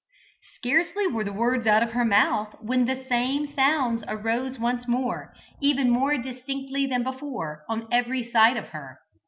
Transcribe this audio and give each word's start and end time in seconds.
Scarcely 0.55 1.05
were 1.05 1.23
the 1.23 1.31
words 1.31 1.67
out 1.67 1.83
of 1.83 1.91
her 1.91 2.03
mouth, 2.03 2.55
when 2.59 2.85
the 2.85 3.05
same 3.07 3.45
sounds 3.53 4.03
arose 4.07 4.57
once 4.57 4.87
more, 4.87 5.31
even 5.61 5.91
more 5.91 6.17
distinctly 6.17 6.87
than 6.87 7.03
before, 7.03 7.63
on 7.69 7.87
every 7.91 8.23
side 8.23 8.57
of 8.57 8.69
her. 8.69 8.97